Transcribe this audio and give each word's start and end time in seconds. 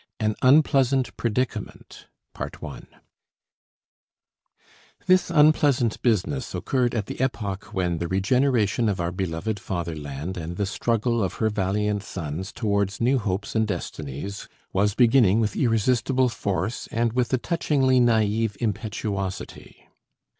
AN 0.19 0.33
UNPLEASANT 0.41 1.15
PREDICAMENT 1.15 2.07
This 5.05 5.29
unpleasant 5.29 6.01
business 6.01 6.55
occurred 6.55 6.95
at 6.95 7.05
the 7.05 7.21
epoch 7.21 7.65
when 7.65 7.99
the 7.99 8.07
regeneration 8.07 8.89
of 8.89 8.99
our 8.99 9.11
beloved 9.11 9.59
fatherland 9.59 10.37
and 10.37 10.55
the 10.57 10.65
struggle 10.65 11.23
of 11.23 11.33
her 11.35 11.51
valiant 11.51 12.01
sons 12.01 12.51
towards 12.51 12.99
new 12.99 13.19
hopes 13.19 13.53
and 13.53 13.67
destinies 13.67 14.47
was 14.73 14.95
beginning 14.95 15.39
with 15.39 15.55
irresistible 15.55 16.29
force 16.29 16.87
and 16.87 17.13
with 17.13 17.31
a 17.31 17.37
touchingly 17.37 17.99
naïve 17.99 18.57
impetuosity. 18.59 19.87